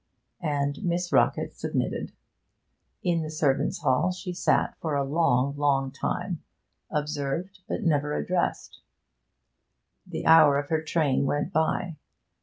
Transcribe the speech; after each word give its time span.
And 0.41 0.79
Miss 0.81 1.11
Rockett 1.13 1.53
submitted. 1.55 2.11
In 3.03 3.21
the 3.21 3.29
servants' 3.29 3.81
hall 3.83 4.11
she 4.11 4.33
sat 4.33 4.75
for 4.79 4.95
a 4.95 5.03
long, 5.03 5.55
long 5.55 5.91
time, 5.91 6.41
observed, 6.89 7.59
but 7.67 7.83
never 7.83 8.15
addressed. 8.15 8.81
The 10.07 10.25
hour 10.25 10.57
of 10.57 10.69
her 10.69 10.81
train 10.81 11.25
went 11.27 11.53
by. 11.53 11.97